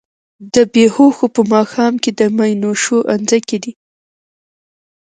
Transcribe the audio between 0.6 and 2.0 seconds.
بــــــې هــــــوښو په ماښام